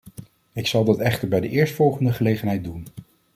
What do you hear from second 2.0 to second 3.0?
gelegenheid doen.